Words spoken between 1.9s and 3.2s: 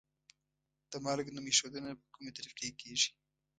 په کومې طریقې کیږي؟